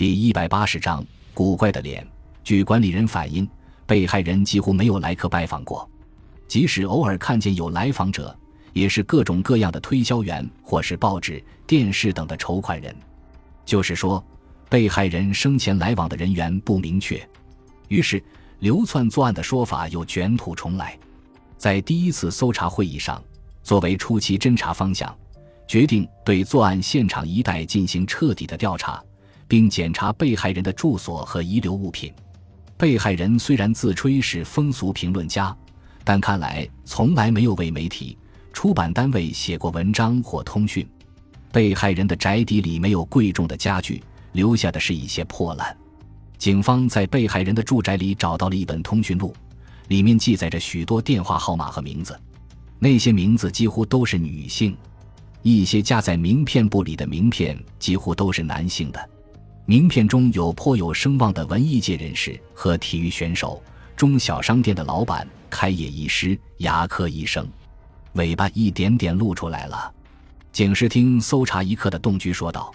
[0.00, 1.04] 第一百八十章
[1.34, 2.08] 古怪的脸。
[2.42, 3.46] 据管理人反映，
[3.84, 5.86] 被害人几乎没有来客拜访过，
[6.48, 8.34] 即使偶尔看见有来访者，
[8.72, 12.96] 也是各种各样的推销员或是报纸、电视等的筹款人。
[13.66, 14.24] 就是说，
[14.70, 17.22] 被害人生前来往的人员不明确。
[17.88, 18.24] 于是，
[18.60, 20.98] 流窜作案的说法又卷土重来。
[21.58, 23.22] 在第一次搜查会议上，
[23.62, 25.14] 作为初期侦查方向，
[25.68, 29.04] 决定对作案现场一带进行彻底的调查，
[29.50, 32.12] 并检查被害人的住所和遗留物品。
[32.78, 35.54] 被害人虽然自吹是风俗评论家，
[36.04, 38.16] 但看来从来没有为媒体、
[38.52, 40.88] 出版单位写过文章或通讯。
[41.50, 44.00] 被害人的宅邸里没有贵重的家具，
[44.30, 45.76] 留下的是一些破烂。
[46.38, 49.34] 警方在被害人的住宅里找到了一本通讯录，
[49.88, 52.16] 里面记载着许多电话号码和名字，
[52.78, 54.76] 那些名字几乎都是女性。
[55.42, 59.10] 一些夹在名片簿里的名片几乎都是男性的。
[59.66, 63.62] 名片中有颇有声望的文艺界人士和体育选手，
[63.96, 67.48] 中小商店的老板、开业医师、牙科医生，
[68.14, 69.92] 尾巴一点点露出来了。
[70.50, 72.72] 警视厅搜查一课的动居说道：“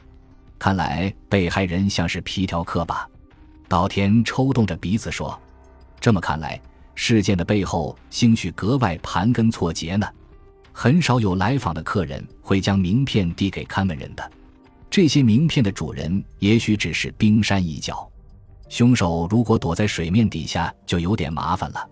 [0.57, 3.09] 看来被害人像是皮条客吧？”
[3.67, 5.37] 岛田抽动着鼻子说
[5.99, 6.61] ：“这么看来，
[6.93, 10.07] 事件的背后兴许格外盘根错节呢。
[10.71, 14.31] 很少有来访的客人会将名片递给看门人的，
[14.95, 18.09] 这些名片的主人也许只是冰山一角。
[18.69, 21.89] 凶手如果躲在水面底下，就有点麻烦了。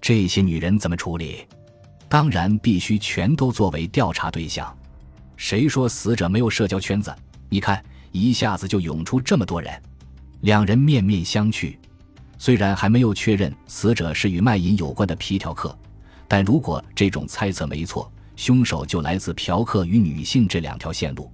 [0.00, 1.46] 这些女人怎么处理？
[2.08, 4.74] 当然必须全都作为调查对象。”
[5.36, 7.14] 谁说死者没有社交圈子？
[7.50, 9.70] 你看，一下子就涌出这么多人。
[10.40, 11.76] 两人面面相觑，
[12.38, 15.78] 虽然还没有确认死者是与卖淫有关的皮条客，
[16.26, 21.30] 但如果这种猜测没错，凶手就来自嫖客与女性这两条线路。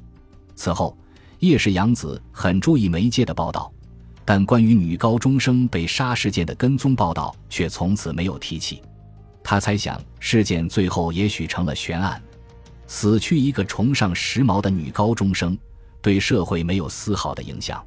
[0.57, 0.97] 此后，
[1.45, 3.71] 叶氏洋子很注意媒介的报道，
[4.25, 8.83] 但关于女高中生被杀事件的跟踪报道却从此没有提起。
[9.43, 12.21] 他猜想，事件最后也许成了悬案。
[12.87, 15.57] 死去一个崇尚时髦的女高中生，
[16.01, 17.85] 对社会没有丝毫的影响。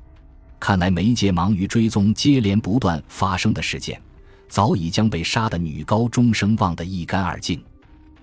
[0.59, 4.01] 看来媒介忙于追踪接连不断发生的事件，
[4.49, 7.63] 早已将被杀的女高中生忘得一干二净。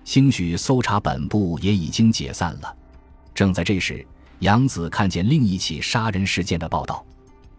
[0.03, 2.75] 兴许搜查本部也已经解散了。
[3.33, 4.05] 正在这时，
[4.39, 7.05] 杨子看见另一起杀人事件的报道，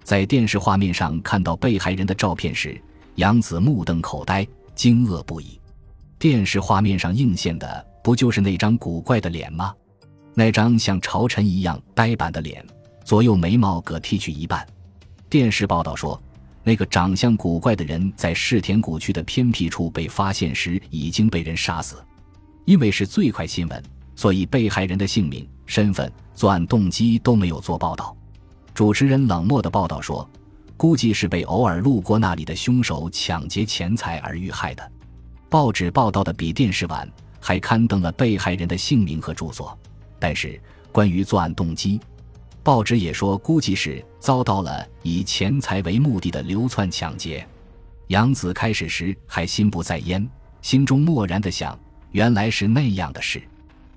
[0.05, 2.81] 在电视画面上看到被害人的照片时，
[3.17, 5.61] 杨子目瞪口呆，惊愕不已。
[6.19, 7.87] 电视画面上映现的。
[8.07, 9.75] 不就是那张古怪的脸吗？
[10.33, 12.65] 那张像朝臣一样呆板的脸，
[13.05, 14.65] 左右眉毛各剃去一半。
[15.29, 16.23] 电视报道说，
[16.63, 21.97] 那个长相古怪的人在世田谷区的偏僻处被发现时已经被人杀死。
[22.65, 23.83] 因为是最快新闻，
[24.15, 28.17] 所以被害人的姓名、身份、作案动机都没有做报道。
[28.73, 30.29] 主持人冷漠的报道说，
[30.77, 34.93] 估计是被偶尔路过那里的凶手抢劫钱财而遇害的。
[35.49, 37.07] 报纸报道的比电视晚。
[37.39, 39.79] 还刊登了被害人的姓名和住所，
[40.19, 40.61] 但是
[40.91, 42.01] 关于作案动机，
[42.65, 47.47] 报纸也说估计是遭到了以钱财为目的的流窜抢劫。
[48.09, 50.29] 杨子开始时还心不在焉，
[50.61, 51.79] 心中默然的想：
[52.11, 53.41] 原来是那样的事。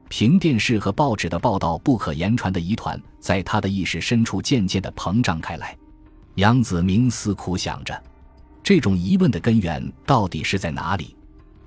[0.10, 5.78] 凭电视和报纸的报道不可言传的疑团，在他的意识深处渐渐的膨胀开来。
[6.36, 8.04] 杨子冥思苦想着，
[8.64, 11.16] 这种疑问的根源到底是在哪里？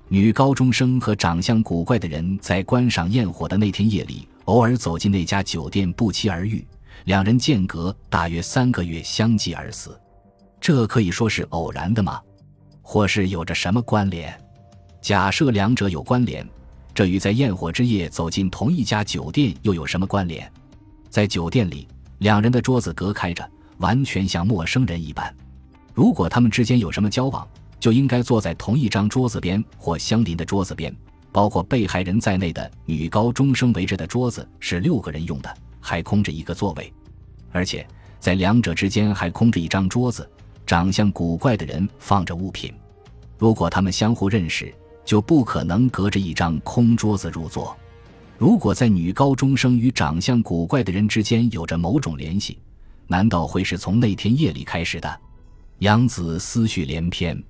[0.09, 6.65] 女高中生和长相古怪的人在观赏焰火的那天夜里，偶尔走进那家酒店，不期而遇。
[7.05, 9.99] 两人间隔大约三个月相继而死，
[10.59, 12.21] 这可以说是偶然的吗？
[12.81, 14.37] 或是有着什么关联？
[15.01, 16.47] 假设两者有关联，
[16.93, 20.51] 这与在焰火之夜走进同一家酒店又有什么关联？
[21.09, 21.87] 在酒店里，
[22.19, 25.33] 两人的桌子隔开着，完全像陌生人一般。
[25.93, 27.47] 如果他们之间有什么交往？
[27.79, 30.95] 就应该坐在同一张桌子边或相邻的桌子边，
[31.33, 36.93] 包括被害人在内的女高中生围着的桌子是六个人用的，还空着一个座位，
[37.51, 37.85] 而且
[38.21, 40.25] 在两者之间还空着一张桌子。
[40.65, 42.73] 长相古怪的人放着物品，
[43.37, 44.73] 如果他们相互认识，
[45.05, 47.75] 就不可能隔着一张空桌子入座。
[48.37, 52.57] 如果在女高中生与长相古怪的人之间有着某种联系，
[53.07, 55.19] 难道会是从那天夜里开始的？
[55.79, 57.41] 杨子思绪连篇。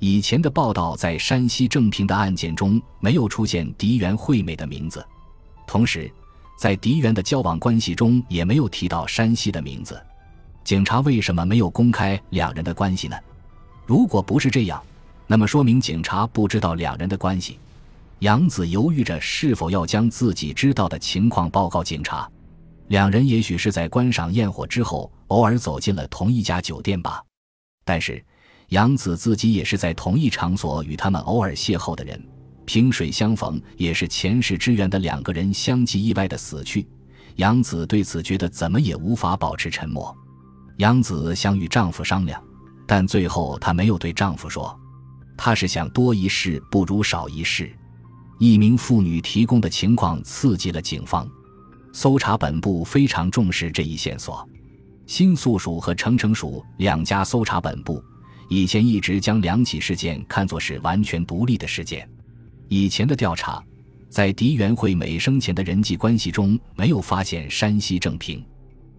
[0.00, 5.04] 以前的报道在山西正平的案件中没有出现狄元惠美的名字，
[5.66, 6.08] 同时，
[6.56, 10.00] 在狄元的交往关系中也没有提到山西的名字。
[10.62, 13.16] 警察为什么没有公开两人的关系呢？
[13.86, 14.80] 如果不是这样，
[15.30, 17.58] 那么说明警察不知道两人的关系。
[18.20, 22.28] 杨子犹豫着是否要将自己知道的情况报告警察。
[22.88, 27.22] 两人也许是在观赏焰火之后，偶尔走进了同一家酒店吧。
[27.84, 28.24] 但是，
[28.70, 32.20] 杨子自己也是在同一场所与他们偶尔邂逅的人，
[32.64, 36.88] 萍水相逢，也是前世之缘的两个人相继意外的死去。
[37.36, 40.16] 杨子对此觉得怎么也无法保持沉默。
[40.78, 42.42] 杨子想与丈夫商量，
[42.86, 44.74] 但最后她没有对丈夫说，
[45.38, 47.72] 他是想多一事不如少一事。
[48.38, 51.28] 一名妇女提供的情况刺激了警方，
[51.92, 54.46] 搜查本部非常重视这一线索。
[55.06, 58.02] 新宿署和成城署两家搜查本部
[58.48, 62.06] 以前一直将两起事件看作是完全独立的事件。
[62.68, 63.62] 以前的调查，
[64.10, 68.44] 在狄元惠美生前的人际关系中没有发现山西正平。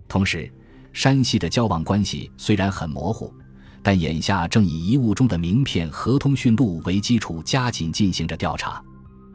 [0.08, 0.52] 同时，
[0.92, 3.32] 山西的交往关系虽然很模糊，
[3.82, 8.84] 但眼下正以遗物中的名片和通讯录为基础，加紧进行着调查。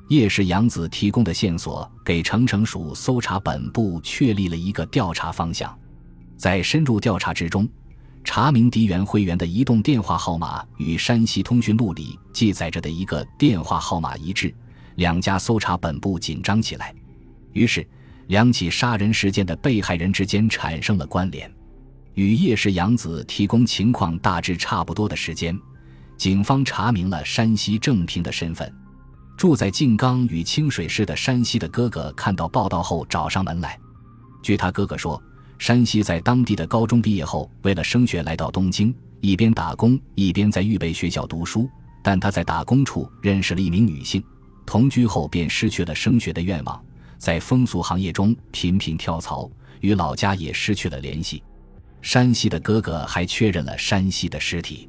[0.08, 5.74] 叶氏养子提供的线索给城城署搜查本部确立了一个调查方向。
[6.36, 7.66] 在深入调查之中，
[8.22, 14.54] 查明狄元会员的移动电话号码与山西通讯录里记载着的一个电话号码一致，
[14.96, 16.94] 两家搜查本部紧张起来。
[17.52, 17.86] 于是，
[18.26, 21.50] 两起杀人事件的被害人之间产生了关联。
[22.14, 25.58] 与叶氏养子提供情况大致差不多的时间，
[26.16, 28.72] 警方查明了山西正平的身份。
[29.36, 33.78] 住在静冈与清水市的山西的哥哥看到报道后找上门来。
[34.42, 35.22] 据他哥哥说。
[35.56, 41.70] 山西在当地的高中毕业后，为了升学来到东京，一边打工一边在预备学校读书。
[42.02, 44.22] 但他在打工处认识了一名女性，
[44.66, 46.84] 同居后便失去了升学的愿望，
[47.18, 49.48] 在风俗行业中频频跳槽，
[49.80, 51.42] 与老家也失去了联系。
[52.04, 54.86] 山西的哥哥还确认了山西的尸体，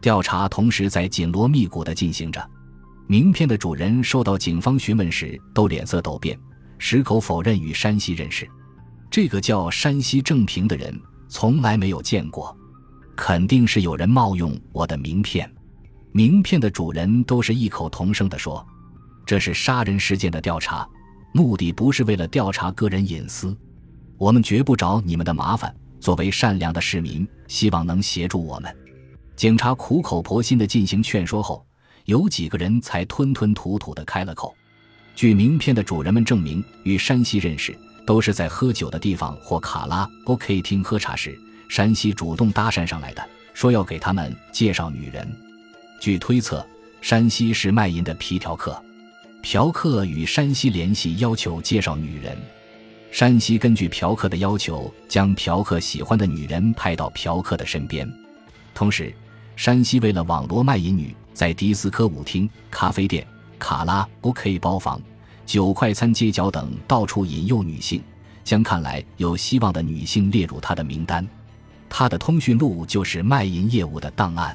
[0.00, 2.50] 调查同时在紧锣密鼓地进行着。
[3.06, 6.36] 名片的主人受到警方询问时，都脸色陡变，
[6.76, 8.46] 矢口否认与山西认识。
[9.08, 12.54] 这个叫山西正平的人从来没有见过，
[13.16, 15.48] 肯定是有人冒用我的名片。
[16.10, 18.66] 名片的主人都是异口同声地说
[19.24, 20.84] ：“这是杀人事件的调查，
[21.32, 23.56] 目的不是为了调查个人隐私，
[24.16, 25.72] 我们绝不找你们的麻烦。
[26.00, 28.76] 作为善良的市民，希望能协助我们。”
[29.36, 31.64] 警察苦口婆心地进行劝说后，
[32.06, 34.54] 有几个人才吞吞吐吐地开了口。
[35.14, 37.76] 据名片的主人们证明，与山西认识。
[38.06, 43.22] 都是在喝酒的地方或卡拉 OK 厅喝茶时，山西主动搭讪上来的，
[43.52, 45.30] 说要给他们介绍女人。
[46.00, 46.66] 据推测，
[47.02, 48.82] 山西是卖淫的皮条客，
[49.42, 52.34] 嫖客与山西联系，要求介绍女人。
[53.10, 58.08] 山西根据嫖客的要求，将嫖客喜欢的女人派到嫖客的身边。
[58.74, 59.12] 同时，
[59.56, 63.26] 山西为了网罗卖淫女，在迪斯科舞厅、咖啡店、
[63.58, 65.00] 卡拉 OK 包房。
[65.46, 68.02] 酒快餐街角等到处引诱女性，
[68.44, 71.26] 将看来有希望的女性列入他的名单。
[71.88, 74.54] 他的通讯录就是卖淫业务的档案，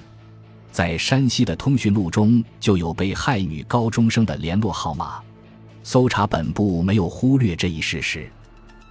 [0.72, 5.20] 在山西的通讯录中就有被害女高中生的联络号码。
[5.84, 8.30] 搜查本部没有忽略这一事实。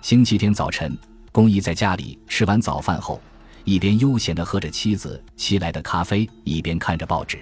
[0.03, 0.99] 星期天早晨，
[1.31, 3.23] 公益在家里吃完早饭后，
[3.63, 7.39] 一边悠闲地喝着妻子沏来的咖啡，一边看着报纸。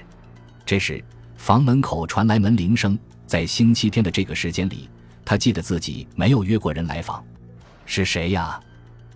[0.66, 1.02] 这时，
[1.38, 2.98] 房门口传来门铃声。
[3.26, 4.90] 在星期天的这个时间里，
[5.24, 7.24] 他记得自己没有约过人来访，
[7.86, 8.60] 是谁呀？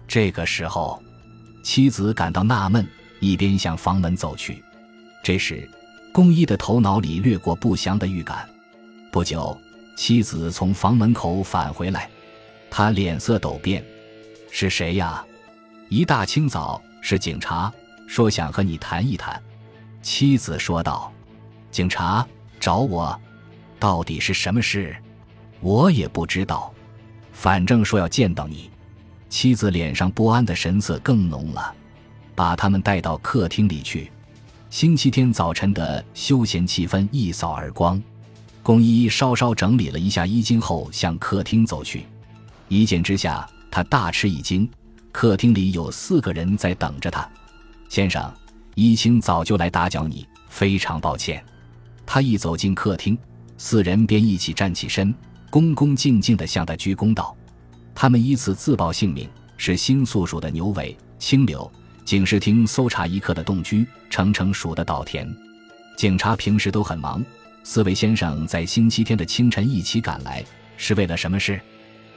[0.08, 1.02] 这个时候，
[1.62, 2.86] 妻子感到纳闷，
[3.20, 4.64] 一边向房门走去。
[5.22, 5.68] 这时，
[6.14, 8.48] 宫一的头脑里掠过不祥的预感。
[9.12, 9.54] 不久，
[9.98, 12.08] 妻子从房门口返回来，
[12.76, 13.84] 他脸色陡变
[14.50, 15.24] ：“是谁呀？”
[15.88, 17.72] 一大清早，是警察，
[18.08, 19.40] 说想和你谈一谈。
[20.02, 21.12] 妻子说道
[21.70, 22.26] ：“警察
[22.58, 23.16] 找我。”
[23.78, 24.92] 到底是什么事？
[25.60, 26.74] 我也不知道，
[27.32, 28.68] 反正说要见到你。
[29.28, 31.72] 妻子脸上不安的神色更浓了，
[32.34, 34.10] 把他们带到客厅里去。
[34.68, 38.02] 星期天早晨的休闲气氛一扫而光。
[38.64, 42.04] 宫一稍稍整理了一下衣襟后，向客厅走去。
[42.68, 44.68] 一见之下，他大吃一惊。
[45.12, 47.28] 客厅里有四个人在等着他。
[47.88, 48.32] 先生，
[48.74, 51.44] 一清早就来打搅你，非常抱歉。
[52.04, 53.16] 他一走进客厅。
[53.56, 55.14] 四人便一起站起身，
[55.48, 57.34] 恭恭敬敬地向他鞠躬道
[57.94, 61.70] ：“他们依次自报姓名，是新宿署的牛尾、清柳，
[62.04, 65.32] 警视厅搜查一课的洞居，成城署的岛田。
[65.96, 67.24] 警察平时都很忙，
[67.62, 70.44] 四位先生在星期天的清晨一起赶来，
[70.76, 71.60] 是为了什么事？”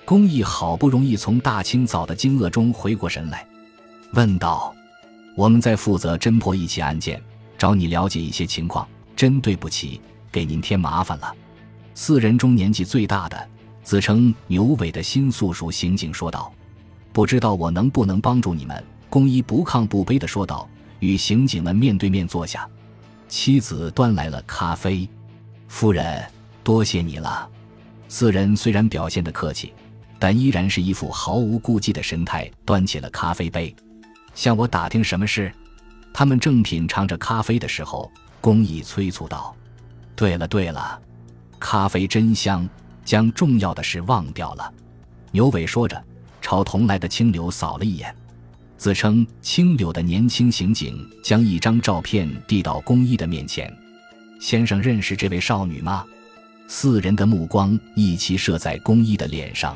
[0.08, 3.46] 公义好不容易从大清早的惊愕中回过神来，
[4.14, 4.74] 问道
[5.36, 7.22] ：“我们在负责侦破一起案件，
[7.58, 8.88] 找你了解一些情况，
[9.18, 10.00] 真对不起。”
[10.32, 11.36] 给您添麻烦了。
[11.94, 13.50] 四人中年纪最大的，
[13.84, 16.54] 自称牛尾的新宿署刑警说道
[17.12, 18.82] ：“不知道我能不能帮助你们？
[19.10, 20.70] 宫一不亢不卑地说道。
[21.00, 22.66] 与刑警们面对面坐下，
[23.28, 25.06] 妻子端来了咖啡。
[25.68, 26.26] 夫人，
[26.64, 27.50] 多谢你了。
[28.08, 29.74] 四人虽然表现得客气，
[30.20, 33.76] 但依然是一副毫无顾忌的神态，端起了咖啡杯。
[34.34, 35.52] 向我打听什么事？
[36.14, 39.56] 他们正品尝着咖啡的时候，工艺催促道
[40.16, 41.00] ：“对了对了，
[41.60, 42.68] 咖啡真香，
[43.06, 44.74] 将重要的事忘掉了。”
[45.32, 46.04] 牛尾说着，
[46.42, 48.16] 朝同来的清流扫了一眼。
[48.78, 53.72] 自称清柳的年轻刑警将一张照片递到宫一的面前
[54.40, 56.06] ：“先生认识这位少女吗？”
[56.68, 59.76] 四人的目光一齐射在宫一的脸上。